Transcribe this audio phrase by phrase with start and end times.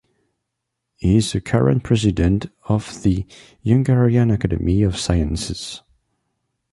[0.95, 3.23] He is the current president of the
[3.63, 5.83] Hungarian Academy of Sciences.